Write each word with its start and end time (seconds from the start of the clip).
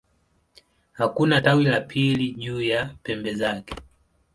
Hakuna 0.93 1.41
tawi 1.41 1.63
la 1.65 1.81
pili 1.81 2.31
juu 2.31 2.61
ya 2.61 2.95
pembe 3.03 3.33
zake. 3.35 3.75